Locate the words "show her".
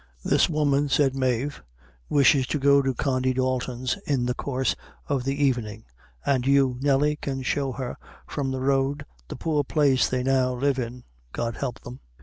7.43-7.99